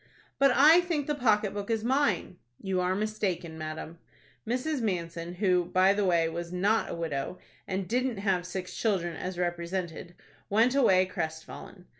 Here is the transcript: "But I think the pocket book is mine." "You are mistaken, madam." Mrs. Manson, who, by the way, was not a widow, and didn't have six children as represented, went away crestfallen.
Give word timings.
"But 0.39 0.49
I 0.55 0.81
think 0.81 1.05
the 1.05 1.13
pocket 1.13 1.53
book 1.53 1.69
is 1.69 1.83
mine." 1.83 2.37
"You 2.59 2.81
are 2.81 2.95
mistaken, 2.95 3.55
madam." 3.55 3.99
Mrs. 4.47 4.81
Manson, 4.81 5.35
who, 5.35 5.65
by 5.65 5.93
the 5.93 6.05
way, 6.05 6.27
was 6.27 6.51
not 6.51 6.89
a 6.89 6.95
widow, 6.95 7.37
and 7.67 7.87
didn't 7.87 8.17
have 8.17 8.47
six 8.47 8.75
children 8.75 9.15
as 9.15 9.37
represented, 9.37 10.15
went 10.49 10.73
away 10.73 11.05
crestfallen. 11.05 11.85